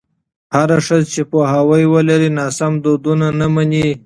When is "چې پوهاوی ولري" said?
1.13-2.29